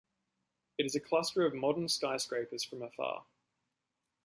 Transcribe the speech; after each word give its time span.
It 0.79 0.87
is 0.87 0.95
a 0.95 0.99
cluster 0.99 1.45
of 1.45 1.53
modern 1.53 1.87
skyscrapers 1.87 2.63
from 2.63 2.81
afar. 2.81 3.23